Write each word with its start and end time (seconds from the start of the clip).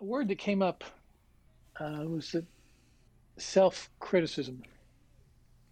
a 0.00 0.04
word 0.04 0.28
that 0.28 0.38
came 0.38 0.62
up 0.62 0.84
uh, 1.78 2.04
was 2.06 2.32
the 2.32 2.44
self-criticism. 3.38 4.62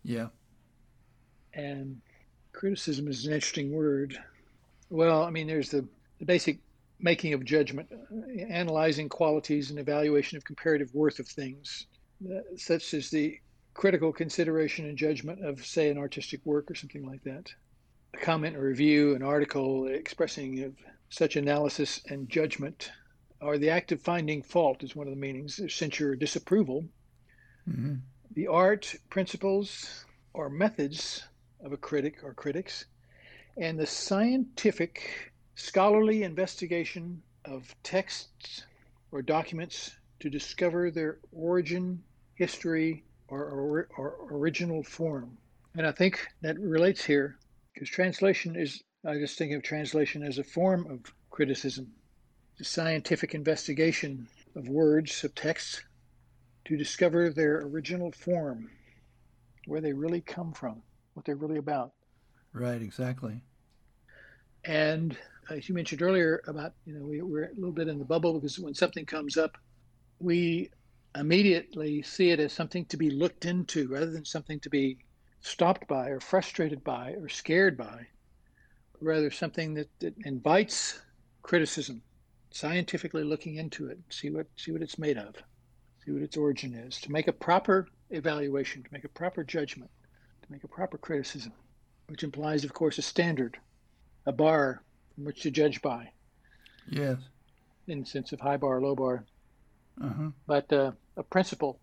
Yeah. 0.05 0.29
And 1.55 2.01
criticism 2.53 3.09
is 3.09 3.27
an 3.27 3.33
interesting 3.33 3.73
word. 3.73 4.19
Well, 4.91 5.23
I 5.23 5.31
mean, 5.31 5.47
there's 5.47 5.71
the, 5.71 5.87
the 6.19 6.25
basic 6.25 6.59
making 7.01 7.33
of 7.33 7.45
judgment, 7.45 7.89
uh, 7.93 8.43
analyzing 8.49 9.09
qualities 9.09 9.71
and 9.71 9.79
evaluation 9.79 10.37
of 10.37 10.45
comparative 10.45 10.95
worth 10.95 11.19
of 11.19 11.29
things, 11.29 11.87
uh, 12.31 12.41
such 12.57 12.95
as 12.95 13.11
the 13.11 13.39
critical 13.75 14.13
consideration 14.13 14.87
and 14.87 14.99
judgment 14.99 15.45
of, 15.45 15.65
say, 15.65 15.89
an 15.89 15.99
artistic 15.99 16.45
work 16.45 16.71
or 16.71 16.75
something 16.75 17.07
like 17.07 17.23
that. 17.25 17.53
A 18.15 18.19
comment 18.19 18.57
a 18.57 18.61
review, 18.61 19.15
an 19.15 19.23
article 19.23 19.87
expressing 19.87 20.65
of 20.65 20.75
such 21.11 21.37
analysis 21.37 22.01
and 22.09 22.29
judgment, 22.29 22.91
or 23.41 23.59
the 23.59 23.71
act 23.71 23.93
of 23.93 24.01
finding 24.01 24.43
fault 24.43 24.83
is 24.83 24.97
one 24.97 25.07
of 25.07 25.15
the 25.15 25.21
meanings, 25.21 25.61
censure 25.73 26.13
or 26.13 26.17
disapproval. 26.17 26.85
Mm-hmm. 27.69 27.95
The 28.35 28.47
art, 28.47 28.95
principles, 29.11 30.05
or 30.33 30.49
methods 30.49 31.25
of 31.65 31.73
a 31.73 31.77
critic 31.77 32.19
or 32.23 32.35
critics, 32.35 32.85
and 33.57 33.79
the 33.79 33.87
scientific, 33.87 35.33
scholarly 35.55 36.23
investigation 36.23 37.23
of 37.45 37.75
texts 37.83 38.65
or 39.11 39.23
documents 39.23 39.97
to 40.21 40.31
discover 40.31 40.91
their 40.91 41.19
origin, 41.33 42.03
history, 42.35 43.03
or, 43.29 43.45
or, 43.45 43.89
or 43.97 44.17
original 44.31 44.83
form. 44.83 45.37
And 45.77 45.87
I 45.87 45.93
think 45.93 46.27
that 46.43 46.59
relates 46.59 47.05
here 47.05 47.39
because 47.73 47.89
translation 47.89 48.57
is, 48.57 48.83
I 49.07 49.15
just 49.15 49.39
think 49.39 49.53
of 49.53 49.63
translation 49.63 50.23
as 50.23 50.39
a 50.39 50.45
form 50.45 50.87
of 50.91 51.01
criticism, 51.31 51.93
the 52.59 52.65
scientific 52.65 53.35
investigation 53.35 54.29
of 54.57 54.69
words, 54.69 55.23
of 55.25 55.35
texts, 55.35 55.83
to 56.65 56.77
discover 56.77 57.31
their 57.31 57.63
original 57.63 58.13
form, 58.13 58.69
where 59.67 59.81
they 59.81 59.93
really 59.93 60.21
come 60.21 60.53
from, 60.53 60.83
what 61.15 61.25
they're 61.25 61.37
really 61.37 61.59
about. 61.59 61.93
Right, 62.53 62.83
exactly. 62.83 63.41
And 64.65 65.17
uh, 65.51 65.55
as 65.55 65.69
you 65.69 65.75
mentioned 65.75 66.03
earlier 66.03 66.43
about, 66.47 66.73
you 66.85 66.95
know, 66.95 67.05
we, 67.05 67.23
we're 67.23 67.45
a 67.45 67.55
little 67.55 67.73
bit 67.73 67.89
in 67.89 67.99
the 67.99 68.05
bubble 68.05 68.35
because 68.35 68.59
when 68.59 68.75
something 68.75 69.07
comes 69.07 69.37
up, 69.37 69.57
we 70.19 70.71
immediately 71.15 72.03
see 72.03 72.31
it 72.31 72.41
as 72.41 72.53
something 72.53 72.85
to 72.87 72.97
be 72.97 73.11
looked 73.11 73.45
into 73.45 73.89
rather 73.89 74.11
than 74.11 74.25
something 74.25 74.61
to 74.61 74.69
be 74.69 74.99
stopped 75.41 75.87
by 75.89 76.09
or 76.09 76.21
frustrated 76.21 76.83
by 76.85 77.13
or 77.13 77.29
scared 77.29 77.77
by, 77.77 78.07
rather 79.01 79.31
something 79.31 79.75
that, 79.75 79.89
that 80.01 80.15
invites 80.25 81.01
criticism, 81.43 82.03
scientifically 82.51 83.25
looking 83.25 83.57
into 83.57 83.89
it, 83.89 83.99
see 84.11 84.31
what 84.31 84.47
see 84.57 84.73
what 84.73 84.83
it's 84.83 84.99
made 84.99 85.19
of, 85.19 85.35
see 86.05 86.13
what 86.13 86.23
its 86.23 86.37
origin 86.37 86.75
is, 86.75 87.01
to 87.01 87.13
make 87.13 87.29
a 87.29 87.33
proper 87.33 87.87
evaluation, 88.11 88.83
to 88.83 88.89
make 88.93 89.05
a 89.05 89.09
proper 89.09 89.45
judgment, 89.45 89.91
to 90.43 90.53
make 90.53 90.65
a 90.65 90.69
proper 90.69 90.99
criticism, 90.99 91.53
which 92.09 92.25
implies, 92.25 92.65
of 92.65 92.73
course, 92.73 92.99
a 92.99 93.03
standard, 93.03 93.59
a 94.27 94.33
bar 94.33 94.83
from 95.15 95.25
which 95.25 95.43
to 95.43 95.51
judge 95.51 95.83
by. 95.83 96.11
Yes. 96.89 97.19
In 97.87 98.01
the 98.01 98.07
sense 98.07 98.33
of 98.33 98.41
high 98.41 98.57
bar, 98.57 98.81
low 98.81 98.95
bar. 98.95 99.25
Uh-huh. 100.03 100.31
But 100.47 100.73
uh, 100.73 100.93
a 101.17 101.23
principle, 101.23 101.81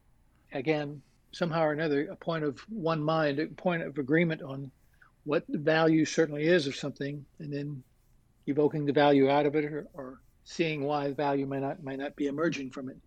again, 0.53 1.02
somehow 1.31 1.63
or 1.63 1.73
another, 1.73 2.07
a 2.09 2.16
point 2.16 2.44
of 2.44 2.59
one 2.69 3.03
mind, 3.03 3.39
a 3.39 3.47
point 3.47 3.83
of 3.83 3.97
agreement 3.97 4.41
on 4.41 4.72
what 5.25 5.44
the 5.50 5.57
value 5.57 6.05
certainly 6.05 6.44
is 6.44 6.67
of 6.67 6.75
something, 6.75 7.25
and 7.39 7.52
then 7.52 7.83
evoking 8.47 8.85
the 8.85 8.94
value 8.94 9.29
out 9.29 9.45
of 9.45 9.55
it 9.55 9.66
or, 9.66 9.88
or 9.94 10.22
seeing 10.45 10.83
why 10.83 11.11
value 11.11 11.45
may 11.45 11.59
not 11.59 11.83
may 11.83 11.97
not 11.97 12.15
be 12.15 12.27
emerging 12.27 12.69
from 12.71 12.88
it. 12.89 12.97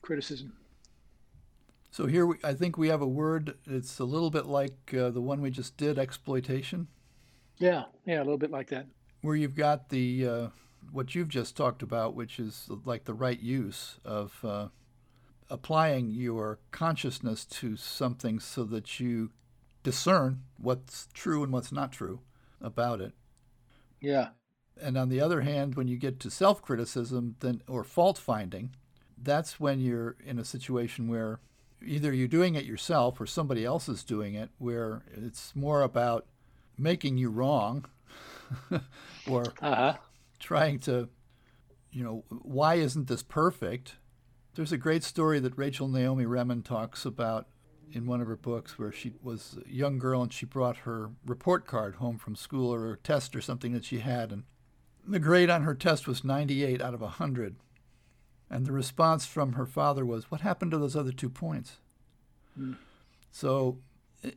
Criticism. 0.00 0.52
So 1.90 2.06
here, 2.06 2.26
we, 2.26 2.36
I 2.42 2.54
think 2.54 2.78
we 2.78 2.88
have 2.88 3.02
a 3.02 3.06
word. 3.06 3.54
It's 3.66 3.98
a 3.98 4.04
little 4.04 4.30
bit 4.30 4.46
like 4.46 4.94
uh, 4.96 5.10
the 5.10 5.20
one 5.20 5.42
we 5.42 5.50
just 5.50 5.76
did, 5.76 5.98
exploitation. 5.98 6.88
Yeah, 7.58 7.84
yeah, 8.06 8.16
a 8.16 8.24
little 8.24 8.38
bit 8.38 8.50
like 8.50 8.70
that. 8.70 8.86
Where 9.20 9.36
you've 9.36 9.54
got 9.54 9.90
the 9.90 10.26
uh, 10.26 10.48
what 10.90 11.14
you've 11.14 11.28
just 11.28 11.56
talked 11.56 11.82
about, 11.82 12.14
which 12.14 12.40
is 12.40 12.68
like 12.84 13.04
the 13.04 13.14
right 13.14 13.38
use 13.38 13.98
of 14.04 14.42
uh, 14.42 14.68
applying 15.50 16.10
your 16.10 16.58
consciousness 16.70 17.44
to 17.44 17.76
something 17.76 18.40
so 18.40 18.64
that 18.64 18.98
you 18.98 19.30
discern 19.82 20.42
what's 20.56 21.08
true 21.12 21.42
and 21.42 21.52
what's 21.52 21.70
not 21.70 21.92
true 21.92 22.20
about 22.60 23.00
it. 23.00 23.12
Yeah. 24.00 24.28
And 24.80 24.96
on 24.96 25.08
the 25.08 25.20
other 25.20 25.42
hand, 25.42 25.74
when 25.74 25.88
you 25.88 25.96
get 25.96 26.18
to 26.20 26.30
self-criticism, 26.30 27.36
then 27.40 27.62
or 27.68 27.84
fault 27.84 28.18
finding, 28.18 28.70
that's 29.16 29.60
when 29.60 29.80
you're 29.80 30.16
in 30.24 30.38
a 30.38 30.44
situation 30.44 31.08
where 31.08 31.40
either 31.84 32.12
you're 32.12 32.28
doing 32.28 32.54
it 32.54 32.64
yourself 32.64 33.20
or 33.20 33.26
somebody 33.26 33.64
else 33.64 33.88
is 33.88 34.02
doing 34.02 34.34
it, 34.34 34.50
where 34.58 35.02
it's 35.14 35.54
more 35.54 35.82
about 35.82 36.26
making 36.78 37.18
you 37.18 37.28
wrong 37.28 37.84
or 39.28 39.52
uh-huh 39.60 39.96
trying 40.42 40.78
to, 40.80 41.08
you 41.90 42.04
know, 42.04 42.24
why 42.28 42.74
isn't 42.74 43.08
this 43.08 43.22
perfect? 43.22 43.96
There's 44.54 44.72
a 44.72 44.76
great 44.76 45.04
story 45.04 45.38
that 45.40 45.56
Rachel 45.56 45.88
Naomi 45.88 46.26
Remen 46.26 46.62
talks 46.62 47.06
about 47.06 47.46
in 47.90 48.06
one 48.06 48.20
of 48.20 48.26
her 48.26 48.36
books 48.36 48.78
where 48.78 48.92
she 48.92 49.12
was 49.22 49.58
a 49.64 49.72
young 49.72 49.98
girl 49.98 50.22
and 50.22 50.32
she 50.32 50.44
brought 50.44 50.78
her 50.78 51.10
report 51.24 51.66
card 51.66 51.96
home 51.96 52.18
from 52.18 52.36
school 52.36 52.74
or 52.74 52.92
a 52.92 52.98
test 52.98 53.36
or 53.36 53.40
something 53.40 53.72
that 53.72 53.84
she 53.84 54.00
had. 54.00 54.32
And 54.32 54.42
the 55.06 55.18
grade 55.18 55.50
on 55.50 55.62
her 55.62 55.74
test 55.74 56.06
was 56.06 56.24
98 56.24 56.80
out 56.80 56.94
of 56.94 57.00
100. 57.00 57.56
And 58.50 58.66
the 58.66 58.72
response 58.72 59.24
from 59.24 59.54
her 59.54 59.66
father 59.66 60.04
was, 60.04 60.30
What 60.30 60.42
happened 60.42 60.72
to 60.72 60.78
those 60.78 60.96
other 60.96 61.12
two 61.12 61.30
points? 61.30 61.78
Mm. 62.58 62.76
So, 63.30 63.78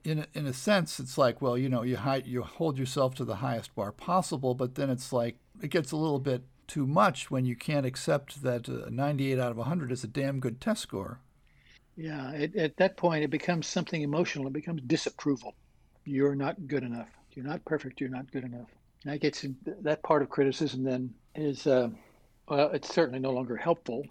in 0.03 0.19
a, 0.19 0.27
in 0.33 0.47
a 0.47 0.53
sense, 0.53 0.99
it's 0.99 1.17
like, 1.17 1.41
well, 1.41 1.57
you 1.57 1.69
know, 1.69 1.83
you, 1.83 1.97
high, 1.97 2.23
you 2.25 2.41
hold 2.41 2.77
yourself 2.77 3.13
to 3.15 3.25
the 3.25 3.35
highest 3.35 3.75
bar 3.75 3.91
possible, 3.91 4.55
but 4.55 4.75
then 4.75 4.89
it's 4.89 5.11
like, 5.11 5.37
it 5.61 5.69
gets 5.69 5.91
a 5.91 5.97
little 5.97 6.19
bit 6.19 6.43
too 6.67 6.87
much 6.87 7.29
when 7.29 7.45
you 7.45 7.55
can't 7.55 7.85
accept 7.85 8.41
that 8.41 8.67
uh, 8.67 8.89
98 8.89 9.37
out 9.37 9.51
of 9.51 9.57
100 9.57 9.91
is 9.91 10.03
a 10.03 10.07
damn 10.07 10.39
good 10.39 10.59
test 10.59 10.81
score. 10.81 11.19
Yeah, 11.95 12.31
it, 12.31 12.55
at 12.55 12.77
that 12.77 12.97
point, 12.97 13.23
it 13.23 13.29
becomes 13.29 13.67
something 13.67 14.01
emotional. 14.01 14.47
It 14.47 14.53
becomes 14.53 14.81
disapproval. 14.81 15.53
You're 16.03 16.35
not 16.35 16.67
good 16.67 16.83
enough. 16.83 17.09
You're 17.33 17.45
not 17.45 17.63
perfect. 17.65 18.01
You're 18.01 18.09
not 18.09 18.31
good 18.31 18.43
enough. 18.43 18.67
And 19.05 19.13
that 19.13 19.21
gets 19.21 19.45
that 19.81 20.03
part 20.03 20.23
of 20.23 20.29
criticism. 20.29 20.83
Then 20.83 21.13
is 21.35 21.67
uh, 21.67 21.89
well, 22.49 22.71
it's 22.71 22.93
certainly 22.93 23.19
no 23.19 23.31
longer 23.31 23.55
helpful 23.55 24.03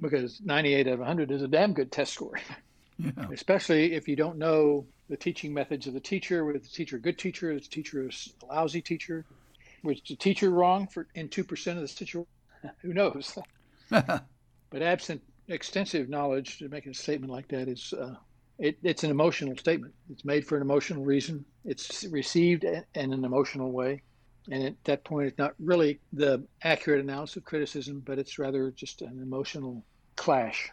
because 0.00 0.40
98 0.44 0.86
out 0.86 0.92
of 0.94 0.98
100 1.00 1.30
is 1.30 1.42
a 1.42 1.48
damn 1.48 1.72
good 1.72 1.90
test 1.90 2.12
score. 2.12 2.38
Yeah. 2.98 3.26
Especially 3.32 3.94
if 3.94 4.06
you 4.06 4.14
don't 4.14 4.36
know 4.36 4.86
the 5.08 5.16
teaching 5.16 5.52
methods 5.52 5.88
of 5.88 5.94
the 5.94 5.98
teacher, 5.98 6.44
whether 6.44 6.58
the 6.58 6.68
teacher 6.68 6.96
a 6.96 7.00
good 7.00 7.18
teacher, 7.18 7.50
is 7.50 7.62
the 7.62 7.68
teacher 7.68 8.06
a 8.06 8.46
lousy 8.46 8.80
teacher, 8.80 9.24
was 9.82 10.00
the 10.06 10.14
teacher 10.14 10.50
wrong 10.50 10.86
for 10.86 11.08
in 11.14 11.28
two 11.28 11.42
percent 11.42 11.78
of 11.78 11.82
the 11.82 11.88
situation? 11.88 12.28
Who 12.82 12.92
knows? 12.92 13.36
but 13.90 14.82
absent 14.82 15.22
extensive 15.48 16.08
knowledge 16.08 16.58
to 16.58 16.68
make 16.68 16.86
a 16.86 16.94
statement 16.94 17.32
like 17.32 17.48
that 17.48 17.66
is 17.66 17.92
uh, 17.92 18.14
it, 18.58 18.78
it's 18.82 19.04
an 19.04 19.10
emotional 19.10 19.56
statement. 19.56 19.94
It's 20.10 20.24
made 20.24 20.46
for 20.46 20.56
an 20.56 20.62
emotional 20.62 21.04
reason. 21.04 21.44
It's 21.64 22.04
received 22.04 22.64
in 22.64 22.84
an 22.94 23.24
emotional 23.24 23.72
way, 23.72 24.02
and 24.50 24.64
at 24.64 24.84
that 24.84 25.04
point, 25.04 25.28
it's 25.28 25.38
not 25.38 25.54
really 25.58 26.00
the 26.12 26.44
accurate 26.62 27.00
analysis 27.00 27.36
of 27.36 27.44
criticism, 27.44 28.02
but 28.04 28.18
it's 28.18 28.38
rather 28.38 28.70
just 28.70 29.02
an 29.02 29.20
emotional 29.22 29.84
clash. 30.16 30.70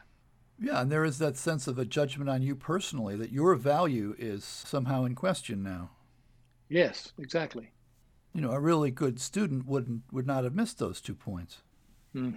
Yeah, 0.62 0.82
and 0.82 0.92
there 0.92 1.06
is 1.06 1.20
that 1.20 1.38
sense 1.38 1.68
of 1.68 1.80
a 1.80 1.86
judgment 1.86 2.30
on 2.30 2.42
you 2.42 2.56
personally 2.56 3.16
that 3.16 3.32
your 3.32 3.56
value 3.56 4.16
is 4.18 4.44
somehow 4.44 5.06
in 5.06 5.16
question 5.16 5.64
now. 5.64 5.92
Yes, 6.68 7.14
exactly 7.18 7.72
you 8.34 8.42
know, 8.42 8.52
a 8.52 8.60
really 8.60 8.92
good 8.92 9.20
student 9.20 9.66
wouldn't 9.66 10.04
would 10.12 10.28
not 10.28 10.44
have 10.44 10.56
missed 10.56 10.80
those 10.80 11.02
two 11.02 11.16
points. 11.16 11.58
Hmm. 12.14 12.32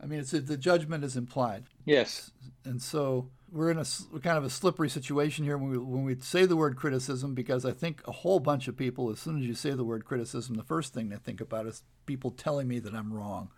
I 0.00 0.06
mean, 0.06 0.20
it's 0.20 0.30
the 0.30 0.56
judgment 0.56 1.04
is 1.04 1.16
implied. 1.16 1.64
Yes, 1.84 2.30
and 2.64 2.80
so 2.80 3.30
we're 3.56 3.70
in 3.70 3.78
a 3.78 3.84
kind 4.20 4.36
of 4.36 4.44
a 4.44 4.50
slippery 4.50 4.90
situation 4.90 5.44
here 5.44 5.56
when 5.56 5.70
we 5.70 5.78
when 5.78 6.04
we 6.04 6.14
say 6.16 6.44
the 6.44 6.56
word 6.56 6.76
criticism 6.76 7.34
because 7.34 7.64
I 7.64 7.72
think 7.72 8.02
a 8.06 8.12
whole 8.12 8.38
bunch 8.38 8.68
of 8.68 8.76
people, 8.76 9.10
as 9.10 9.18
soon 9.18 9.38
as 9.38 9.46
you 9.46 9.54
say 9.54 9.70
the 9.70 9.84
word 9.84 10.04
criticism, 10.04 10.56
the 10.56 10.62
first 10.62 10.92
thing 10.92 11.08
they 11.08 11.16
think 11.16 11.40
about 11.40 11.66
is 11.66 11.82
people 12.04 12.30
telling 12.30 12.68
me 12.68 12.78
that 12.80 12.94
I'm 12.94 13.12
wrong. 13.12 13.48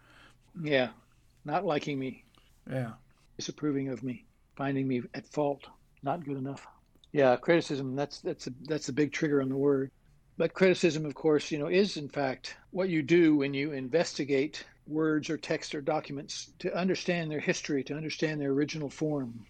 Yeah, 0.63 0.91
not 1.45 1.65
liking 1.67 1.99
me. 1.99 2.25
Yeah, 2.71 2.93
disapproving 3.37 3.89
of 3.89 4.05
me, 4.05 4.25
finding 4.57 4.87
me 4.87 5.03
at 5.15 5.27
fault, 5.27 5.67
not 6.03 6.25
good 6.25 6.37
enough. 6.37 6.65
Yeah, 7.13 7.35
criticism. 7.37 7.97
That's 7.97 8.21
that's 8.21 8.47
a 8.47 8.51
that's 8.69 8.89
a 8.89 8.93
big 8.93 9.13
trigger 9.13 9.43
on 9.43 9.49
the 9.49 9.57
word. 9.57 9.91
But 10.37 10.55
criticism, 10.55 11.05
of 11.05 11.17
course, 11.17 11.51
you 11.51 11.59
know, 11.59 11.67
is 11.67 11.97
in 11.97 12.09
fact 12.09 12.57
what 12.71 12.89
you 12.89 13.03
do 13.03 13.37
when 13.37 13.53
you 13.53 13.73
investigate 13.73 14.65
words 14.87 15.29
or 15.29 15.37
text 15.37 15.75
or 15.75 15.81
documents 15.81 16.53
to 16.61 16.73
understand 16.75 17.31
their 17.31 17.41
history, 17.41 17.83
to 17.85 17.97
understand 17.97 18.41
their 18.41 18.53
original 18.53 18.89
form. 18.89 19.45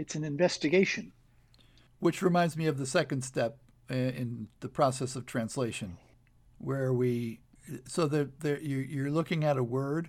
It's 0.00 0.14
an 0.14 0.24
investigation. 0.24 1.12
Which 1.98 2.22
reminds 2.22 2.56
me 2.56 2.64
of 2.64 2.78
the 2.78 2.86
second 2.86 3.22
step 3.22 3.58
uh, 3.90 3.94
in 3.94 4.48
the 4.60 4.68
process 4.70 5.14
of 5.14 5.26
translation, 5.26 5.98
where 6.56 6.90
we, 6.90 7.40
so 7.86 8.06
that 8.06 8.62
you're 8.62 9.10
looking 9.10 9.44
at 9.44 9.58
a 9.58 9.62
word 9.62 10.08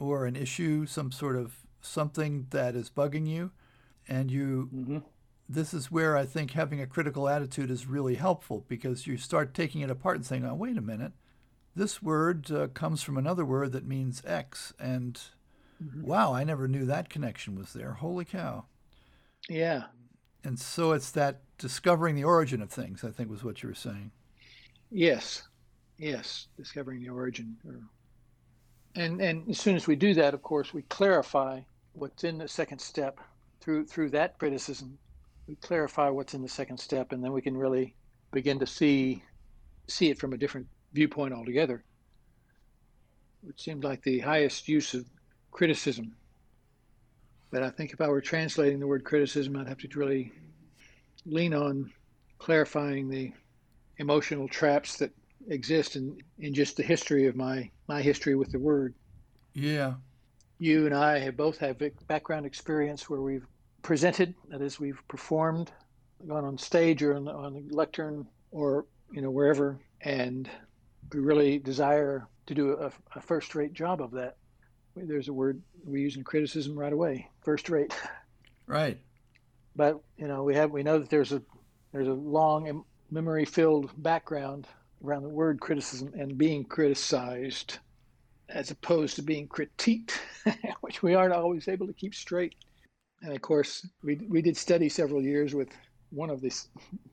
or 0.00 0.26
an 0.26 0.34
issue, 0.34 0.86
some 0.86 1.12
sort 1.12 1.36
of 1.36 1.58
something 1.80 2.48
that 2.50 2.74
is 2.74 2.90
bugging 2.90 3.28
you, 3.28 3.52
and 4.08 4.28
you. 4.28 4.68
Mm-hmm. 4.74 4.98
This 5.48 5.72
is 5.72 5.92
where 5.92 6.16
I 6.16 6.26
think 6.26 6.50
having 6.50 6.80
a 6.80 6.86
critical 6.88 7.28
attitude 7.28 7.70
is 7.70 7.86
really 7.86 8.16
helpful 8.16 8.64
because 8.66 9.06
you 9.06 9.16
start 9.16 9.54
taking 9.54 9.82
it 9.82 9.90
apart 9.90 10.16
and 10.16 10.26
saying, 10.26 10.44
"Oh, 10.44 10.56
wait 10.56 10.76
a 10.76 10.82
minute, 10.82 11.12
this 11.76 12.02
word 12.02 12.50
uh, 12.50 12.66
comes 12.66 13.04
from 13.04 13.16
another 13.16 13.44
word 13.44 13.70
that 13.70 13.86
means 13.86 14.20
X, 14.26 14.72
and 14.80 15.20
mm-hmm. 15.80 16.02
wow, 16.02 16.34
I 16.34 16.42
never 16.42 16.66
knew 16.66 16.84
that 16.86 17.08
connection 17.08 17.54
was 17.54 17.72
there. 17.72 17.92
Holy 17.92 18.24
cow!" 18.24 18.64
Yeah. 19.48 19.84
And 20.44 20.58
so 20.58 20.92
it's 20.92 21.10
that 21.12 21.40
discovering 21.58 22.14
the 22.14 22.24
origin 22.24 22.62
of 22.62 22.70
things. 22.70 23.04
I 23.04 23.10
think 23.10 23.30
was 23.30 23.44
what 23.44 23.62
you 23.62 23.68
were 23.68 23.74
saying. 23.74 24.10
Yes, 24.90 25.42
yes, 25.98 26.46
discovering 26.56 27.00
the 27.00 27.08
origin. 27.08 27.56
And 28.94 29.20
and 29.20 29.48
as 29.48 29.58
soon 29.58 29.76
as 29.76 29.86
we 29.86 29.96
do 29.96 30.14
that, 30.14 30.34
of 30.34 30.42
course, 30.42 30.72
we 30.72 30.82
clarify 30.82 31.60
what's 31.92 32.24
in 32.24 32.38
the 32.38 32.48
second 32.48 32.78
step 32.80 33.20
through 33.60 33.86
through 33.86 34.10
that 34.10 34.38
criticism. 34.38 34.98
We 35.46 35.56
clarify 35.56 36.08
what's 36.08 36.34
in 36.34 36.42
the 36.42 36.48
second 36.48 36.78
step, 36.78 37.12
and 37.12 37.22
then 37.22 37.32
we 37.32 37.42
can 37.42 37.56
really 37.56 37.94
begin 38.32 38.58
to 38.60 38.66
see 38.66 39.22
see 39.88 40.10
it 40.10 40.18
from 40.18 40.32
a 40.32 40.38
different 40.38 40.66
viewpoint 40.92 41.34
altogether. 41.34 41.84
It 43.48 43.60
seemed 43.60 43.84
like 43.84 44.02
the 44.02 44.20
highest 44.20 44.68
use 44.68 44.94
of 44.94 45.04
criticism. 45.50 46.16
But 47.50 47.62
I 47.62 47.70
think 47.70 47.92
if 47.92 48.00
I 48.00 48.08
were 48.08 48.20
translating 48.20 48.80
the 48.80 48.86
word 48.86 49.04
criticism, 49.04 49.56
I'd 49.56 49.68
have 49.68 49.78
to 49.78 49.98
really 49.98 50.32
lean 51.24 51.54
on 51.54 51.92
clarifying 52.38 53.08
the 53.08 53.32
emotional 53.98 54.48
traps 54.48 54.98
that 54.98 55.10
exist 55.48 55.96
in, 55.96 56.18
in 56.38 56.52
just 56.54 56.76
the 56.76 56.82
history 56.82 57.26
of 57.26 57.36
my, 57.36 57.70
my 57.88 58.02
history 58.02 58.34
with 58.34 58.52
the 58.52 58.58
word. 58.58 58.94
Yeah. 59.54 59.94
You 60.58 60.86
and 60.86 60.94
I 60.94 61.18
have 61.18 61.36
both 61.36 61.58
have 61.58 61.80
background 62.08 62.46
experience 62.46 63.08
where 63.08 63.20
we've 63.20 63.46
presented, 63.82 64.34
that 64.48 64.60
is, 64.60 64.80
we've 64.80 65.00
performed, 65.08 65.70
gone 66.26 66.44
on 66.44 66.58
stage 66.58 67.02
or 67.02 67.14
on, 67.14 67.28
on 67.28 67.54
the 67.68 67.74
lectern 67.74 68.26
or 68.50 68.86
you 69.12 69.20
know 69.20 69.30
wherever, 69.30 69.78
and 70.00 70.48
we 71.12 71.20
really 71.20 71.58
desire 71.58 72.26
to 72.46 72.54
do 72.54 72.72
a, 72.72 72.90
a 73.14 73.20
first-rate 73.20 73.72
job 73.72 74.00
of 74.00 74.10
that. 74.12 74.36
There's 74.96 75.28
a 75.28 75.32
word 75.32 75.62
we 75.84 76.00
use 76.00 76.16
in 76.16 76.24
criticism 76.24 76.78
right 76.78 76.92
away: 76.92 77.28
first-rate. 77.42 77.94
Right. 78.66 78.98
But 79.74 80.00
you 80.16 80.26
know 80.26 80.42
we 80.42 80.54
have 80.54 80.70
we 80.70 80.82
know 80.82 80.98
that 80.98 81.10
there's 81.10 81.32
a 81.32 81.42
there's 81.92 82.08
a 82.08 82.12
long 82.12 82.84
memory-filled 83.10 83.90
background 84.02 84.66
around 85.04 85.22
the 85.22 85.28
word 85.28 85.60
criticism 85.60 86.12
and 86.18 86.36
being 86.36 86.64
criticized 86.64 87.78
as 88.48 88.70
opposed 88.70 89.16
to 89.16 89.22
being 89.22 89.48
critiqued, 89.48 90.12
which 90.80 91.02
we 91.02 91.14
aren't 91.14 91.32
always 91.32 91.68
able 91.68 91.86
to 91.86 91.92
keep 91.92 92.14
straight. 92.14 92.54
And 93.22 93.34
of 93.34 93.42
course, 93.42 93.86
we, 94.02 94.16
we 94.28 94.42
did 94.42 94.56
study 94.56 94.88
several 94.88 95.22
years 95.22 95.54
with 95.54 95.68
one 96.10 96.30
of 96.30 96.40
the 96.40 96.52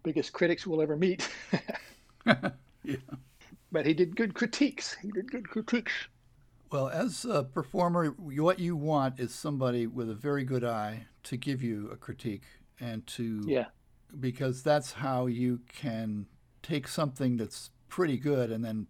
biggest 0.03 0.33
critics 0.33 0.67
we'll 0.67 0.81
ever 0.81 0.95
meet. 0.95 1.27
yeah. 2.25 2.95
But 3.71 3.85
he 3.85 3.93
did 3.93 4.15
good 4.15 4.33
critiques. 4.33 4.95
He 5.01 5.09
did 5.11 5.31
good 5.31 5.49
critiques. 5.49 5.91
Well, 6.73 6.89
as 6.89 7.23
a 7.23 7.43
performer, 7.43 8.07
what 8.07 8.57
you 8.57 8.75
want 8.75 9.19
is 9.19 9.31
somebody 9.31 9.85
with 9.85 10.09
a 10.09 10.15
very 10.15 10.43
good 10.43 10.63
eye 10.63 11.05
to 11.25 11.37
give 11.37 11.61
you 11.61 11.87
a 11.91 11.95
critique 11.95 12.45
and 12.79 13.05
to 13.05 13.43
yeah. 13.45 13.65
because 14.19 14.63
that's 14.63 14.93
how 14.93 15.27
you 15.27 15.59
can 15.67 16.25
take 16.63 16.87
something 16.87 17.37
that's 17.37 17.69
pretty 17.89 18.17
good 18.17 18.49
and 18.49 18.65
then 18.65 18.87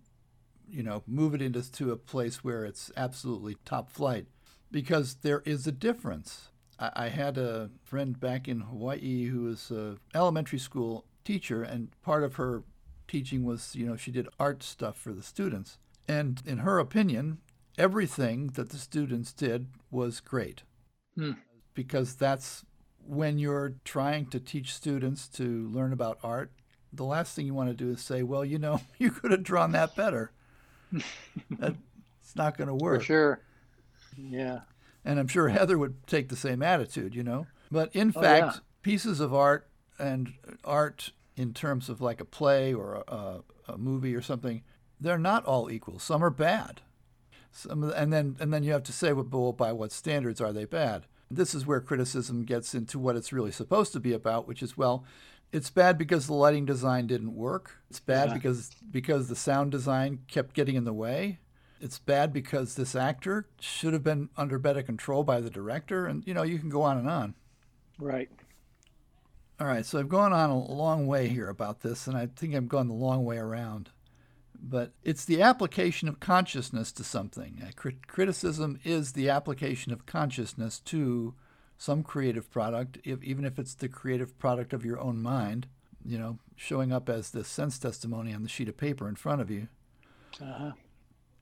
you 0.70 0.82
know 0.82 1.04
move 1.06 1.36
it 1.36 1.42
into 1.42 1.70
to 1.74 1.92
a 1.92 1.98
place 1.98 2.42
where 2.42 2.64
it's 2.64 2.90
absolutely 2.96 3.58
top 3.66 3.90
flight 3.90 4.28
because 4.72 5.16
there 5.16 5.44
is 5.46 5.68
a 5.68 5.72
difference. 5.74 6.52
I, 6.80 6.92
I 6.96 7.10
had 7.10 7.38
a 7.38 7.70
friend 7.84 8.18
back 8.18 8.48
in 8.48 8.62
hawaii 8.62 9.26
who 9.26 9.42
was 9.42 9.72
an 9.72 10.00
elementary 10.16 10.60
school 10.60 11.04
teacher 11.26 11.64
and 11.64 11.90
part 12.02 12.24
of 12.24 12.36
her 12.36 12.64
teaching 13.10 13.44
was 13.44 13.76
you 13.76 13.86
know 13.86 13.98
she 13.98 14.12
did 14.12 14.30
art 14.40 14.64
stuff 14.64 14.96
for 14.96 15.12
the 15.12 15.22
students. 15.22 15.80
And 16.08 16.42
in 16.46 16.60
her 16.60 16.80
opinion 16.80 17.40
everything 17.78 18.48
that 18.56 18.70
the 18.70 18.78
students 18.78 19.34
did 19.34 19.68
was 19.92 20.20
great 20.20 20.64
hmm. 21.16 21.32
because 21.74 22.16
that's 22.16 22.66
when 23.06 23.38
you're 23.38 23.76
trying 23.84 24.26
to 24.26 24.40
teach 24.40 24.74
students 24.74 25.28
to 25.28 25.68
learn 25.70 25.92
about 25.92 26.18
art 26.24 26.52
the 26.94 27.04
last 27.04 27.36
thing 27.36 27.46
you 27.46 27.54
want 27.54 27.70
to 27.70 27.76
do 27.76 27.92
is 27.92 28.02
say, 28.02 28.24
well, 28.24 28.46
you 28.46 28.60
know, 28.60 28.80
you 28.98 29.12
could 29.12 29.32
have 29.32 29.44
drawn 29.44 29.72
that 29.72 29.96
better. 29.96 30.32
it's 30.94 32.36
not 32.36 32.58
going 32.58 32.68
to 32.68 32.76
work. 32.76 33.02
For 33.02 33.06
sure. 33.06 33.42
Yeah. 34.16 34.62
And 35.04 35.20
I'm 35.20 35.28
sure 35.28 35.50
Heather 35.50 35.78
would 35.78 36.08
take 36.08 36.30
the 36.30 36.36
same 36.36 36.62
attitude, 36.62 37.16
you 37.16 37.24
know. 37.24 37.48
But 37.72 37.94
in 37.96 38.14
oh, 38.16 38.22
fact, 38.22 38.56
yeah. 38.56 38.60
pieces 38.84 39.20
of 39.20 39.34
art 39.34 39.68
and 39.98 40.34
art 40.64 41.12
in 41.36 41.54
terms 41.54 41.90
of 41.90 42.00
like 42.00 42.22
a 42.22 42.26
play 42.26 42.74
or 42.74 43.04
a, 43.08 43.40
a, 43.68 43.78
movie 43.78 44.16
or 44.16 44.22
something, 44.22 44.62
they're 45.02 45.18
not 45.18 45.44
all 45.46 45.72
equal. 45.72 46.00
Some 46.00 46.24
are 46.24 46.30
bad. 46.30 46.82
Some, 47.54 47.84
and 47.84 48.12
then 48.12 48.36
and 48.40 48.52
then 48.52 48.64
you 48.64 48.72
have 48.74 48.84
to 48.84 48.94
say, 48.94 49.14
well, 49.14 49.54
by 49.54 49.72
what 49.72 49.92
standards 49.92 50.42
are 50.42 50.52
they 50.52 50.66
bad? 50.66 51.06
This 51.30 51.54
is 51.54 51.66
where 51.66 51.80
criticism 51.80 52.46
gets 52.46 52.74
into 52.74 53.00
what 53.00 53.16
it's 53.16 53.32
really 53.32 53.52
supposed 53.52 53.94
to 53.94 54.00
be 54.00 54.12
about, 54.12 54.48
which 54.48 54.64
is 54.64 54.76
well, 54.76 55.06
it's 55.52 55.70
bad 55.70 55.98
because 55.98 56.26
the 56.26 56.34
lighting 56.34 56.66
design 56.66 57.06
didn't 57.06 57.36
work. 57.36 57.78
It's 57.90 58.00
bad 58.00 58.30
yeah. 58.30 58.34
because 58.34 58.72
because 58.90 59.28
the 59.30 59.36
sound 59.36 59.72
design 59.72 60.20
kept 60.28 60.56
getting 60.56 60.76
in 60.76 60.84
the 60.84 60.94
way. 60.94 61.40
It's 61.80 62.00
bad 62.00 62.34
because 62.34 62.76
this 62.76 62.96
actor 62.96 63.48
should 63.60 63.94
have 63.94 64.04
been 64.04 64.30
under 64.36 64.58
better 64.58 64.82
control 64.82 65.24
by 65.24 65.40
the 65.40 65.50
director, 65.50 66.08
and 66.08 66.26
you 66.26 66.34
know 66.34 66.44
you 66.44 66.58
can 66.58 66.70
go 66.70 66.82
on 66.82 66.98
and 66.98 67.10
on. 67.10 67.36
Right. 68.00 68.30
All 69.60 69.68
right, 69.68 69.86
so 69.86 70.00
I've 70.00 70.10
gone 70.10 70.34
on 70.34 70.50
a 70.50 70.58
long 70.58 71.06
way 71.06 71.28
here 71.28 71.48
about 71.48 71.82
this, 71.82 72.08
and 72.08 72.18
I 72.18 72.26
think 72.26 72.56
I'm 72.56 72.68
going 72.68 72.88
the 72.88 72.96
long 72.96 73.24
way 73.24 73.38
around. 73.38 73.92
But 74.66 74.94
it's 75.04 75.26
the 75.26 75.42
application 75.42 76.08
of 76.08 76.22
consciousness 76.22 76.94
to 76.94 77.04
something. 77.04 77.62
Criticism 78.08 78.80
is 78.86 79.12
the 79.12 79.30
application 79.30 79.92
of 79.92 80.06
consciousness 80.06 80.80
to 80.86 81.34
some 81.78 82.02
creative 82.02 82.50
product, 82.50 82.98
if, 83.04 83.22
even 83.24 83.44
if 83.44 83.60
it's 83.60 83.76
the 83.76 83.90
creative 83.90 84.40
product 84.40 84.72
of 84.72 84.86
your 84.86 85.02
own 85.02 85.22
mind, 85.22 85.68
you 86.06 86.18
know, 86.18 86.40
showing 86.56 86.94
up 86.94 87.10
as 87.10 87.32
the 87.32 87.44
sense 87.44 87.78
testimony 87.78 88.34
on 88.34 88.44
the 88.44 88.50
sheet 88.50 88.70
of 88.70 88.78
paper 88.78 89.10
in 89.10 89.16
front 89.16 89.42
of 89.42 89.52
you. 89.52 89.68
Uh-huh. 90.42 90.72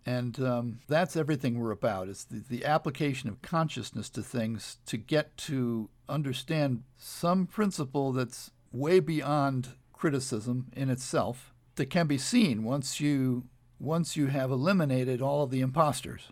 And 0.03 0.39
um, 0.39 0.79
that's 0.87 1.15
everything 1.15 1.59
we're 1.59 1.69
about. 1.69 2.09
It's 2.09 2.23
the, 2.23 2.39
the 2.39 2.65
application 2.65 3.29
of 3.29 3.43
consciousness 3.43 4.09
to 4.09 4.23
things 4.23 4.77
to 4.87 4.97
get 4.97 5.37
to 5.37 5.89
understand 6.09 6.83
some 6.97 7.45
principle 7.45 8.11
that's 8.11 8.49
way 8.71 8.99
beyond 8.99 9.69
criticism 9.93 10.71
in 10.75 10.89
itself 10.89 11.50
that 11.75 11.89
can 11.89 12.07
be 12.07 12.17
seen 12.17 12.63
once 12.63 12.99
you 12.99 13.45
once 13.79 14.15
you 14.15 14.27
have 14.27 14.51
eliminated 14.51 15.21
all 15.21 15.43
of 15.43 15.49
the 15.49 15.61
imposters. 15.61 16.29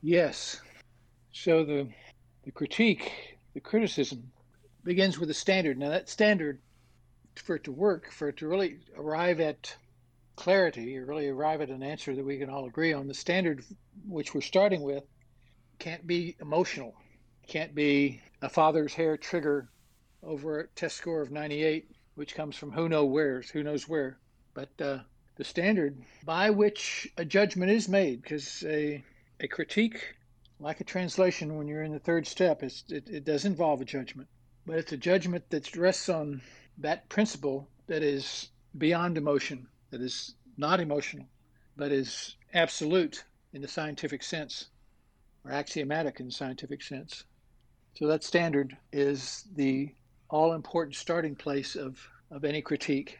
Yes. 0.00 0.60
So 1.32 1.64
the 1.64 1.88
the 2.44 2.50
critique, 2.50 3.38
the 3.54 3.60
criticism, 3.60 4.32
begins 4.84 5.18
with 5.18 5.30
a 5.30 5.34
standard. 5.34 5.78
Now, 5.78 5.90
that 5.90 6.08
standard, 6.08 6.60
for 7.36 7.56
it 7.56 7.64
to 7.64 7.72
work, 7.72 8.10
for 8.10 8.28
it 8.28 8.36
to 8.38 8.48
really 8.48 8.78
arrive 8.96 9.40
at 9.40 9.74
clarity, 10.36 10.98
really 10.98 11.28
arrive 11.28 11.60
at 11.60 11.68
an 11.68 11.82
answer 11.82 12.14
that 12.14 12.24
we 12.24 12.38
can 12.38 12.50
all 12.50 12.66
agree 12.66 12.92
on, 12.92 13.06
the 13.06 13.14
standard 13.14 13.64
which 14.08 14.34
we're 14.34 14.40
starting 14.40 14.82
with 14.82 15.04
can't 15.78 16.06
be 16.06 16.36
emotional, 16.40 16.94
can't 17.46 17.74
be 17.74 18.20
a 18.40 18.48
father's 18.48 18.94
hair 18.94 19.16
trigger 19.16 19.68
over 20.22 20.60
a 20.60 20.66
test 20.68 20.96
score 20.96 21.22
of 21.22 21.30
98, 21.30 21.90
which 22.14 22.34
comes 22.34 22.56
from 22.56 22.72
who 22.72 22.88
knows 22.88 23.10
where's, 23.10 23.50
who 23.50 23.62
knows 23.62 23.88
where. 23.88 24.18
But 24.54 24.68
uh, 24.80 24.98
the 25.36 25.44
standard 25.44 25.96
by 26.24 26.50
which 26.50 27.08
a 27.16 27.24
judgment 27.24 27.70
is 27.70 27.88
made, 27.88 28.22
because 28.22 28.62
a, 28.66 29.02
a 29.40 29.48
critique 29.48 30.14
like 30.60 30.80
a 30.80 30.84
translation 30.84 31.56
when 31.56 31.66
you're 31.66 31.82
in 31.82 31.92
the 31.92 31.98
third 31.98 32.26
step, 32.26 32.62
it, 32.62 32.82
it 32.88 33.24
does 33.24 33.44
involve 33.44 33.80
a 33.80 33.84
judgment, 33.84 34.28
but 34.64 34.78
it's 34.78 34.92
a 34.92 34.96
judgment 34.96 35.50
that 35.50 35.74
rests 35.74 36.08
on 36.08 36.40
that 36.78 37.08
principle 37.08 37.68
that 37.88 38.02
is 38.02 38.48
beyond 38.78 39.18
emotion, 39.18 39.66
that 39.90 40.00
is 40.00 40.34
not 40.56 40.80
emotional, 40.80 41.26
but 41.76 41.90
is 41.90 42.36
absolute 42.54 43.24
in 43.52 43.60
the 43.60 43.68
scientific 43.68 44.22
sense, 44.22 44.68
or 45.44 45.50
axiomatic 45.50 46.20
in 46.20 46.26
the 46.26 46.32
scientific 46.32 46.82
sense. 46.82 47.24
So 47.94 48.06
that 48.06 48.22
standard 48.22 48.76
is 48.92 49.44
the 49.54 49.92
all 50.32 50.54
important 50.54 50.96
starting 50.96 51.36
place 51.36 51.76
of, 51.76 52.08
of 52.30 52.44
any 52.44 52.62
critique. 52.62 53.18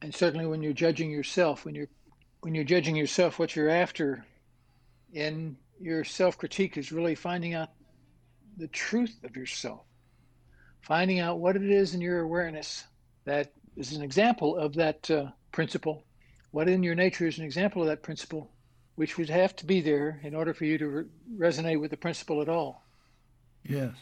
And 0.00 0.12
certainly 0.12 0.46
when 0.46 0.62
you're 0.62 0.72
judging 0.72 1.10
yourself, 1.10 1.64
when 1.64 1.74
you're 1.74 1.88
when 2.40 2.54
you're 2.54 2.64
judging 2.64 2.94
yourself, 2.94 3.38
what 3.38 3.56
you're 3.56 3.68
after 3.68 4.24
in 5.12 5.56
your 5.80 6.04
self 6.04 6.38
critique 6.38 6.76
is 6.76 6.92
really 6.92 7.14
finding 7.14 7.54
out 7.54 7.70
the 8.56 8.68
truth 8.68 9.16
of 9.24 9.36
yourself, 9.36 9.82
finding 10.80 11.18
out 11.18 11.40
what 11.40 11.56
it 11.56 11.68
is 11.68 11.94
in 11.94 12.00
your 12.00 12.20
awareness 12.20 12.84
that 13.24 13.52
is 13.76 13.92
an 13.92 14.02
example 14.02 14.56
of 14.56 14.74
that 14.74 15.10
uh, 15.10 15.26
principle. 15.52 16.04
What 16.52 16.68
in 16.68 16.82
your 16.82 16.94
nature 16.94 17.26
is 17.26 17.38
an 17.38 17.44
example 17.44 17.82
of 17.82 17.88
that 17.88 18.02
principle 18.02 18.50
which 18.94 19.18
would 19.18 19.30
have 19.30 19.54
to 19.54 19.66
be 19.66 19.80
there 19.80 20.20
in 20.24 20.34
order 20.34 20.54
for 20.54 20.64
you 20.64 20.78
to 20.78 20.88
re- 20.88 21.04
resonate 21.36 21.80
with 21.80 21.90
the 21.90 21.96
principle 21.96 22.40
at 22.42 22.48
all. 22.48 22.82
Yes. 23.62 23.92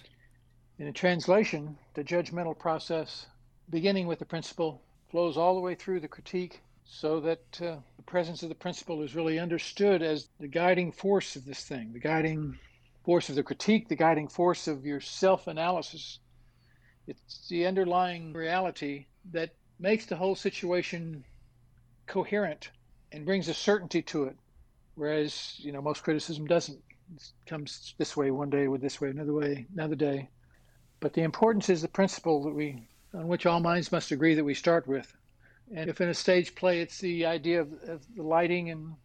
In 0.78 0.88
a 0.88 0.92
translation, 0.92 1.78
the 1.94 2.04
judgmental 2.04 2.58
process, 2.58 3.26
beginning 3.70 4.06
with 4.06 4.18
the 4.18 4.26
principle, 4.26 4.82
flows 5.08 5.38
all 5.38 5.54
the 5.54 5.60
way 5.60 5.74
through 5.74 6.00
the 6.00 6.08
critique 6.08 6.60
so 6.84 7.18
that 7.20 7.62
uh, 7.62 7.76
the 7.96 8.02
presence 8.04 8.42
of 8.42 8.50
the 8.50 8.54
principle 8.54 9.02
is 9.02 9.14
really 9.14 9.38
understood 9.38 10.02
as 10.02 10.28
the 10.38 10.48
guiding 10.48 10.92
force 10.92 11.34
of 11.34 11.46
this 11.46 11.64
thing, 11.64 11.94
the 11.94 11.98
guiding 11.98 12.58
force 13.04 13.30
of 13.30 13.36
the 13.36 13.42
critique, 13.42 13.88
the 13.88 13.96
guiding 13.96 14.28
force 14.28 14.68
of 14.68 14.84
your 14.84 15.00
self 15.00 15.46
analysis. 15.46 16.18
It's 17.06 17.48
the 17.48 17.64
underlying 17.66 18.34
reality 18.34 19.06
that 19.32 19.54
makes 19.78 20.04
the 20.04 20.16
whole 20.16 20.34
situation 20.34 21.24
coherent 22.06 22.70
and 23.12 23.24
brings 23.24 23.48
a 23.48 23.54
certainty 23.54 24.02
to 24.02 24.24
it. 24.24 24.36
Whereas, 24.94 25.54
you 25.58 25.72
know, 25.72 25.80
most 25.80 26.02
criticism 26.02 26.46
doesn't. 26.46 26.82
It 27.14 27.22
comes 27.46 27.94
this 27.96 28.14
way 28.14 28.30
one 28.30 28.50
day, 28.50 28.68
with 28.68 28.82
this 28.82 29.00
way 29.00 29.08
another 29.08 29.32
way, 29.32 29.66
another 29.72 29.94
day. 29.94 30.28
But 31.06 31.12
the 31.12 31.22
importance 31.22 31.68
is 31.68 31.82
the 31.82 31.88
principle 31.88 32.42
that 32.42 32.52
we, 32.52 32.88
on 33.14 33.28
which 33.28 33.46
all 33.46 33.60
minds 33.60 33.92
must 33.92 34.10
agree 34.10 34.34
that 34.34 34.42
we 34.42 34.54
start 34.54 34.88
with. 34.88 35.16
And 35.72 35.88
if 35.88 36.00
in 36.00 36.08
a 36.08 36.14
stage 36.14 36.56
play 36.56 36.80
it's 36.80 36.98
the 36.98 37.26
idea 37.26 37.60
of, 37.60 37.72
of 37.84 38.04
the 38.16 38.24
lighting 38.24 38.70
and 38.70 38.96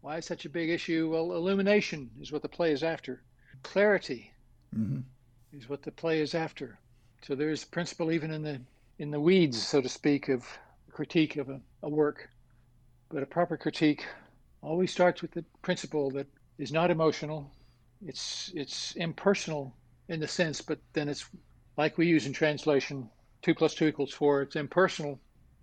why 0.00 0.16
is 0.16 0.26
such 0.26 0.44
a 0.44 0.48
big 0.48 0.70
issue? 0.70 1.08
Well, 1.08 1.32
illumination 1.34 2.10
is 2.20 2.32
what 2.32 2.42
the 2.42 2.48
play 2.48 2.72
is 2.72 2.82
after. 2.82 3.22
Clarity 3.62 4.32
mm-hmm. 4.76 5.02
is 5.56 5.68
what 5.68 5.84
the 5.84 5.92
play 5.92 6.20
is 6.20 6.34
after. 6.34 6.80
So 7.22 7.36
there's 7.36 7.64
principle 7.64 8.10
even 8.10 8.32
in 8.32 8.42
the 8.42 8.60
in 8.98 9.12
the 9.12 9.20
weeds, 9.20 9.64
so 9.64 9.80
to 9.80 9.88
speak, 9.88 10.28
of 10.28 10.44
critique 10.90 11.36
of 11.36 11.48
a, 11.48 11.60
a 11.84 11.88
work. 11.88 12.28
But 13.08 13.22
a 13.22 13.26
proper 13.26 13.56
critique 13.56 14.04
always 14.62 14.90
starts 14.90 15.22
with 15.22 15.30
the 15.30 15.44
principle 15.62 16.10
that 16.10 16.26
is 16.58 16.72
not 16.72 16.90
emotional. 16.90 17.52
It's 18.04 18.50
it's 18.52 18.96
impersonal 18.96 19.76
in 20.10 20.20
the 20.20 20.28
sense, 20.28 20.60
but 20.60 20.78
then 20.92 21.08
it's 21.08 21.24
like 21.78 21.96
we 21.96 22.06
use 22.06 22.26
in 22.26 22.32
translation, 22.32 23.08
two 23.42 23.54
plus 23.54 23.74
two 23.74 23.86
equals 23.86 24.12
four. 24.12 24.42
It's 24.42 24.56
impersonal, 24.56 25.18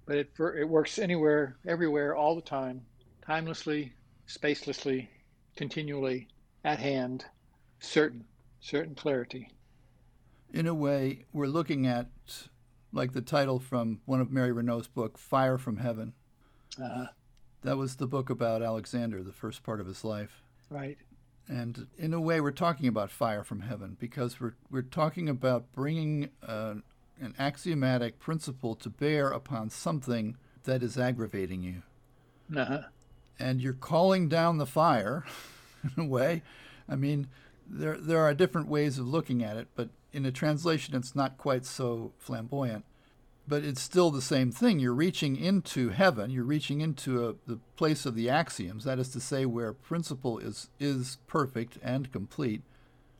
but 0.05 0.17
it 0.17 0.31
it 0.39 0.67
works 0.67 0.97
anywhere, 0.97 1.57
everywhere, 1.67 2.15
all 2.15 2.33
the 2.33 2.41
time, 2.41 2.81
timelessly, 3.21 3.93
spacelessly, 4.27 5.09
continually, 5.55 6.29
at 6.63 6.79
hand, 6.79 7.25
certain, 7.79 8.23
certain 8.61 8.95
clarity. 8.95 9.51
In 10.53 10.65
a 10.65 10.73
way, 10.73 11.25
we're 11.33 11.47
looking 11.47 11.85
at 11.85 12.07
like 12.93 13.11
the 13.11 13.21
title 13.21 13.59
from 13.59 13.99
one 14.05 14.21
of 14.21 14.31
Mary 14.31 14.53
Renault's 14.53 14.87
book, 14.87 15.17
Fire 15.17 15.57
from 15.57 15.77
Heaven. 15.77 16.13
Uh-huh. 16.81 17.07
That 17.63 17.77
was 17.77 17.97
the 17.97 18.07
book 18.07 18.29
about 18.29 18.63
Alexander, 18.63 19.23
the 19.23 19.33
first 19.33 19.61
part 19.61 19.81
of 19.81 19.87
his 19.87 20.05
life. 20.05 20.43
Right. 20.69 20.97
And 21.47 21.87
in 21.97 22.13
a 22.13 22.19
way, 22.19 22.41
we're 22.41 22.51
talking 22.51 22.87
about 22.87 23.09
fire 23.09 23.43
from 23.43 23.61
heaven 23.61 23.95
because 23.99 24.39
we're, 24.39 24.55
we're 24.69 24.81
talking 24.81 25.29
about 25.29 25.71
bringing 25.73 26.29
uh, 26.45 26.75
an 27.19 27.33
axiomatic 27.39 28.19
principle 28.19 28.75
to 28.75 28.89
bear 28.89 29.29
upon 29.29 29.69
something 29.69 30.35
that 30.63 30.83
is 30.83 30.97
aggravating 30.97 31.63
you. 31.63 31.83
Uh-huh. 32.59 32.81
And 33.39 33.61
you're 33.61 33.73
calling 33.73 34.27
down 34.27 34.57
the 34.57 34.65
fire, 34.65 35.25
in 35.83 36.03
a 36.03 36.07
way. 36.07 36.43
I 36.89 36.95
mean, 36.95 37.27
there, 37.65 37.97
there 37.97 38.19
are 38.19 38.33
different 38.33 38.67
ways 38.67 38.97
of 38.97 39.07
looking 39.07 39.43
at 39.43 39.57
it, 39.57 39.67
but 39.75 39.89
in 40.11 40.25
a 40.25 40.31
translation, 40.31 40.95
it's 40.95 41.15
not 41.15 41.37
quite 41.37 41.65
so 41.65 42.11
flamboyant 42.17 42.83
but 43.47 43.63
it's 43.63 43.81
still 43.81 44.11
the 44.11 44.21
same 44.21 44.51
thing. 44.51 44.79
You're 44.79 44.93
reaching 44.93 45.37
into 45.37 45.89
heaven. 45.89 46.29
You're 46.29 46.43
reaching 46.43 46.81
into 46.81 47.29
a, 47.29 47.35
the 47.47 47.59
place 47.77 48.05
of 48.05 48.15
the 48.15 48.29
axioms. 48.29 48.83
That 48.83 48.99
is 48.99 49.09
to 49.09 49.21
say, 49.21 49.45
where 49.45 49.73
principle 49.73 50.37
is 50.39 50.69
is 50.79 51.17
perfect 51.27 51.77
and 51.81 52.11
complete, 52.11 52.61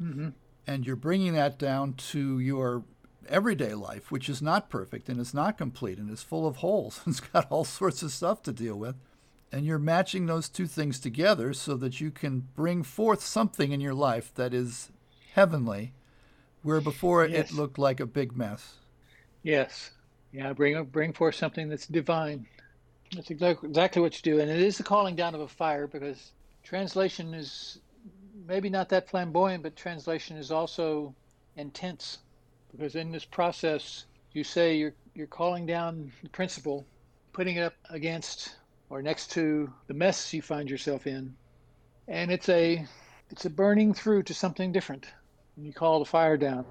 mm-hmm. 0.01 0.29
and 0.65 0.85
you're 0.85 0.95
bringing 0.95 1.33
that 1.33 1.57
down 1.57 1.93
to 1.93 2.39
your 2.39 2.83
everyday 3.29 3.73
life, 3.73 4.11
which 4.11 4.29
is 4.29 4.41
not 4.41 4.69
perfect 4.69 5.09
and 5.09 5.19
is 5.19 5.33
not 5.33 5.57
complete 5.57 5.97
and 5.97 6.09
is 6.09 6.23
full 6.23 6.45
of 6.45 6.57
holes. 6.57 7.01
it's 7.07 7.19
got 7.19 7.49
all 7.49 7.63
sorts 7.63 8.03
of 8.03 8.11
stuff 8.11 8.43
to 8.43 8.51
deal 8.51 8.75
with, 8.75 8.95
and 9.51 9.65
you're 9.65 9.79
matching 9.79 10.25
those 10.25 10.49
two 10.49 10.67
things 10.67 10.99
together 10.99 11.53
so 11.53 11.75
that 11.77 12.01
you 12.01 12.11
can 12.11 12.47
bring 12.55 12.83
forth 12.83 13.21
something 13.21 13.71
in 13.71 13.79
your 13.79 13.93
life 13.93 14.33
that 14.35 14.53
is 14.53 14.91
heavenly, 15.33 15.93
where 16.63 16.81
before 16.81 17.25
yes. 17.25 17.49
it 17.49 17.55
looked 17.55 17.79
like 17.79 18.01
a 18.01 18.05
big 18.05 18.35
mess. 18.35 18.75
Yes, 19.43 19.91
yeah, 20.37 20.53
bring 20.53 20.83
bring 20.85 21.13
forth 21.13 21.33
something 21.33 21.67
that's 21.67 21.87
divine. 21.87 22.45
That's 23.15 23.31
exactly 23.31 24.01
what 24.01 24.15
you 24.15 24.33
do, 24.33 24.39
and 24.39 24.51
it 24.51 24.59
is 24.59 24.77
the 24.77 24.83
calling 24.83 25.15
down 25.15 25.33
of 25.33 25.41
a 25.41 25.47
fire 25.47 25.87
because 25.87 26.31
translation 26.63 27.33
is 27.33 27.79
maybe 28.45 28.69
not 28.69 28.89
that 28.89 29.09
flamboyant, 29.09 29.63
but 29.63 29.75
translation 29.75 30.37
is 30.37 30.51
also 30.51 31.15
intense 31.55 32.19
because 32.71 32.95
in 32.95 33.11
this 33.11 33.25
process 33.25 34.05
you 34.33 34.43
say 34.43 34.75
you're 34.75 34.93
you're 35.15 35.25
calling 35.25 35.65
down 35.65 36.11
the 36.21 36.29
principle, 36.29 36.85
putting 37.33 37.55
it 37.55 37.63
up 37.63 37.73
against 37.89 38.57
or 38.91 39.01
next 39.01 39.31
to 39.31 39.73
the 39.87 39.93
mess 39.95 40.31
you 40.35 40.43
find 40.43 40.69
yourself 40.69 41.07
in, 41.07 41.35
and 42.07 42.29
it's 42.29 42.49
a 42.49 42.85
it's 43.31 43.45
a 43.45 43.49
burning 43.49 43.91
through 43.91 44.21
to 44.21 44.35
something 44.35 44.71
different. 44.71 45.07
And 45.55 45.65
you 45.65 45.73
call 45.73 45.97
the 45.97 46.05
fire 46.05 46.37
down. 46.37 46.63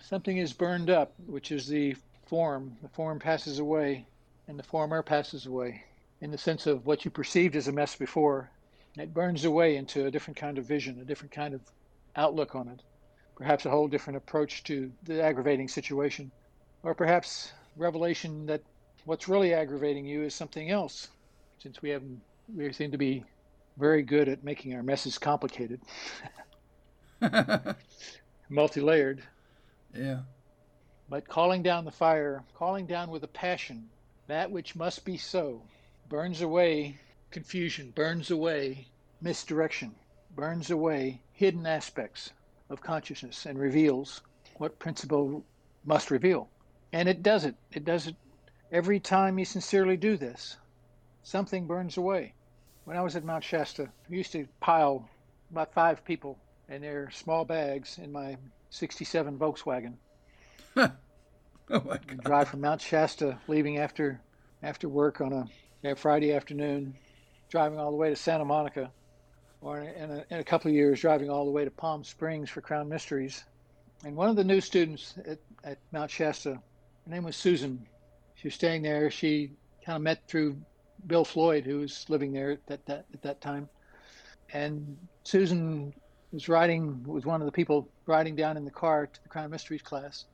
Something 0.00 0.38
is 0.38 0.52
burned 0.52 0.90
up, 0.90 1.12
which 1.26 1.52
is 1.52 1.68
the 1.68 1.94
form. 2.28 2.76
The 2.82 2.88
form 2.88 3.18
passes 3.18 3.58
away, 3.58 4.06
and 4.46 4.58
the 4.58 4.62
former 4.62 5.02
passes 5.02 5.46
away 5.46 5.84
in 6.20 6.30
the 6.30 6.38
sense 6.38 6.66
of 6.66 6.86
what 6.86 7.04
you 7.04 7.10
perceived 7.10 7.56
as 7.56 7.68
a 7.68 7.72
mess 7.72 7.96
before. 7.96 8.50
It 8.96 9.14
burns 9.14 9.44
away 9.44 9.76
into 9.76 10.06
a 10.06 10.10
different 10.10 10.36
kind 10.36 10.58
of 10.58 10.64
vision, 10.64 11.00
a 11.00 11.04
different 11.04 11.32
kind 11.32 11.54
of 11.54 11.60
outlook 12.16 12.54
on 12.54 12.68
it, 12.68 12.82
perhaps 13.36 13.64
a 13.64 13.70
whole 13.70 13.88
different 13.88 14.16
approach 14.16 14.64
to 14.64 14.90
the 15.04 15.22
aggravating 15.22 15.68
situation, 15.68 16.30
or 16.82 16.94
perhaps 16.94 17.52
revelation 17.76 18.46
that 18.46 18.62
what's 19.04 19.28
really 19.28 19.54
aggravating 19.54 20.04
you 20.04 20.22
is 20.22 20.34
something 20.34 20.70
else, 20.70 21.08
since 21.58 21.80
we 21.80 21.90
haven't 21.90 22.20
we 22.54 22.72
seem 22.72 22.90
to 22.90 22.98
be 22.98 23.22
very 23.76 24.02
good 24.02 24.28
at 24.28 24.42
making 24.42 24.74
our 24.74 24.82
messes 24.82 25.18
complicated, 25.18 25.80
multi-layered. 28.48 29.22
Yeah 29.94 30.20
but 31.10 31.26
calling 31.26 31.62
down 31.62 31.84
the 31.84 31.90
fire, 31.90 32.44
calling 32.54 32.86
down 32.86 33.10
with 33.10 33.24
a 33.24 33.28
passion 33.28 33.88
that 34.26 34.50
which 34.50 34.76
must 34.76 35.06
be 35.06 35.16
so, 35.16 35.62
burns 36.08 36.42
away 36.42 36.98
confusion, 37.30 37.90
burns 37.92 38.30
away 38.30 38.86
misdirection, 39.20 39.94
burns 40.34 40.70
away 40.70 41.20
hidden 41.32 41.66
aspects 41.66 42.30
of 42.68 42.82
consciousness, 42.82 43.46
and 43.46 43.58
reveals 43.58 44.20
what 44.58 44.78
principle 44.78 45.42
must 45.84 46.10
reveal. 46.10 46.50
And 46.92 47.08
it 47.08 47.22
does 47.22 47.44
it. 47.46 47.54
It 47.72 47.86
does 47.86 48.06
it 48.06 48.16
every 48.70 49.00
time 49.00 49.38
you 49.38 49.46
sincerely 49.46 49.96
do 49.96 50.18
this. 50.18 50.58
Something 51.22 51.66
burns 51.66 51.96
away. 51.96 52.34
When 52.84 52.98
I 52.98 53.02
was 53.02 53.16
at 53.16 53.24
Mount 53.24 53.44
Shasta, 53.44 53.88
we 54.10 54.18
used 54.18 54.32
to 54.32 54.46
pile 54.60 55.08
about 55.50 55.72
five 55.72 56.04
people 56.04 56.38
in 56.68 56.82
their 56.82 57.10
small 57.10 57.46
bags 57.46 57.98
in 57.98 58.12
my 58.12 58.36
67 58.70 59.38
Volkswagen 59.38 59.94
oh 60.78 60.92
my 61.70 61.98
God. 62.06 62.24
Drive 62.24 62.48
from 62.48 62.60
Mount 62.60 62.80
Shasta, 62.80 63.38
leaving 63.48 63.78
after 63.78 64.20
after 64.62 64.88
work 64.88 65.20
on 65.20 65.32
a, 65.84 65.94
Friday 65.94 66.32
afternoon, 66.32 66.94
driving 67.48 67.78
all 67.78 67.90
the 67.90 67.96
way 67.96 68.10
to 68.10 68.16
Santa 68.16 68.44
Monica, 68.44 68.90
or 69.60 69.80
in 69.80 70.10
a, 70.10 70.24
in 70.30 70.40
a 70.40 70.44
couple 70.44 70.68
of 70.68 70.74
years, 70.74 71.00
driving 71.00 71.30
all 71.30 71.44
the 71.44 71.50
way 71.50 71.64
to 71.64 71.70
Palm 71.70 72.02
Springs 72.02 72.50
for 72.50 72.60
Crown 72.60 72.88
Mysteries. 72.88 73.44
And 74.04 74.16
one 74.16 74.28
of 74.28 74.36
the 74.36 74.44
new 74.44 74.60
students 74.60 75.14
at, 75.26 75.38
at 75.64 75.78
Mount 75.92 76.10
Shasta, 76.10 76.54
her 76.54 76.60
name 77.10 77.24
was 77.24 77.36
Susan. 77.36 77.86
She 78.34 78.48
was 78.48 78.54
staying 78.54 78.82
there. 78.82 79.10
She 79.10 79.52
kind 79.84 79.96
of 79.96 80.02
met 80.02 80.26
through 80.26 80.56
Bill 81.06 81.24
Floyd, 81.24 81.64
who 81.64 81.78
was 81.78 82.04
living 82.08 82.32
there 82.32 82.52
at 82.52 82.66
that, 82.66 82.86
that, 82.86 83.06
at 83.14 83.22
that 83.22 83.40
time. 83.40 83.68
And 84.52 84.96
Susan 85.22 85.94
was 86.32 86.48
riding, 86.48 87.04
was 87.04 87.24
one 87.24 87.40
of 87.40 87.46
the 87.46 87.52
people 87.52 87.88
riding 88.06 88.34
down 88.34 88.56
in 88.56 88.64
the 88.64 88.70
car 88.70 89.06
to 89.06 89.22
the 89.22 89.28
Crown 89.28 89.50
Mysteries 89.50 89.82
class 89.82 90.24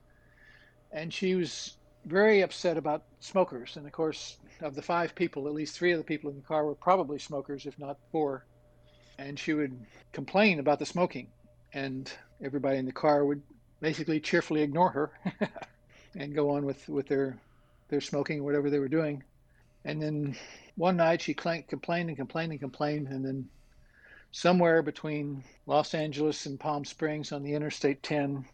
and 0.94 1.12
she 1.12 1.34
was 1.34 1.76
very 2.06 2.40
upset 2.40 2.76
about 2.76 3.02
smokers. 3.20 3.76
And 3.76 3.84
of 3.84 3.92
course, 3.92 4.38
of 4.60 4.74
the 4.74 4.82
five 4.82 5.14
people, 5.14 5.46
at 5.48 5.52
least 5.52 5.76
three 5.76 5.92
of 5.92 5.98
the 5.98 6.04
people 6.04 6.30
in 6.30 6.36
the 6.36 6.42
car 6.42 6.64
were 6.64 6.74
probably 6.74 7.18
smokers, 7.18 7.66
if 7.66 7.78
not 7.78 7.98
four. 8.12 8.46
And 9.18 9.38
she 9.38 9.52
would 9.52 9.76
complain 10.12 10.60
about 10.60 10.78
the 10.78 10.86
smoking, 10.86 11.28
and 11.72 12.10
everybody 12.42 12.78
in 12.78 12.86
the 12.86 12.92
car 12.92 13.24
would 13.24 13.42
basically 13.80 14.20
cheerfully 14.20 14.62
ignore 14.62 14.90
her 14.90 15.10
and 16.16 16.34
go 16.34 16.50
on 16.50 16.64
with, 16.64 16.88
with 16.88 17.08
their 17.08 17.36
their 17.88 18.00
smoking 18.00 18.40
or 18.40 18.44
whatever 18.44 18.70
they 18.70 18.78
were 18.78 18.88
doing. 18.88 19.22
And 19.84 20.00
then 20.00 20.36
one 20.76 20.96
night 20.96 21.20
she 21.20 21.34
complained 21.34 22.08
and 22.08 22.16
complained 22.16 22.52
and 22.52 22.60
complained, 22.60 23.08
and 23.08 23.24
then 23.24 23.48
somewhere 24.32 24.82
between 24.82 25.44
Los 25.66 25.94
Angeles 25.94 26.46
and 26.46 26.58
Palm 26.58 26.84
Springs 26.84 27.30
on 27.30 27.42
the 27.42 27.54
Interstate 27.54 28.02
10, 28.02 28.46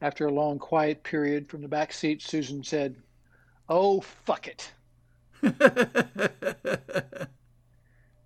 after 0.00 0.26
a 0.26 0.32
long 0.32 0.58
quiet 0.58 1.02
period 1.02 1.48
from 1.48 1.62
the 1.62 1.68
back 1.68 1.92
seat, 1.92 2.22
Susan 2.22 2.62
said, 2.62 2.96
Oh, 3.68 4.00
fuck 4.00 4.48
it. 4.48 4.72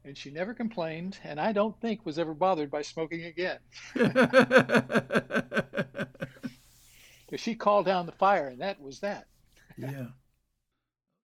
and 0.05 0.17
she 0.17 0.31
never 0.31 0.55
complained, 0.55 1.19
and 1.25 1.41
I 1.41 1.53
don't 1.53 1.79
think 1.81 2.07
was 2.07 2.19
ever 2.19 2.35
bothered 2.35 2.71
by 2.71 2.83
smoking 2.83 3.25
again. 3.25 3.59
She 7.37 7.55
called 7.55 7.87
down 7.87 8.07
the 8.07 8.13
fire, 8.13 8.49
and 8.49 8.61
that 8.61 8.81
was 8.81 9.01
that. 9.01 9.27
yeah. 9.77 10.07